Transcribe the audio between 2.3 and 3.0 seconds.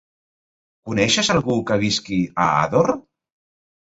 a Ador?